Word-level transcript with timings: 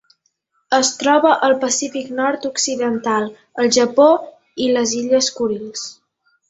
Es 0.77 0.89
troba 1.01 1.33
al 1.47 1.53
Pacífic 1.65 2.09
nord-occidental: 2.21 3.31
el 3.65 3.73
Japó 3.81 4.11
i 4.69 4.75
les 4.77 4.99
Illes 5.03 5.33
Kurils. 5.39 5.91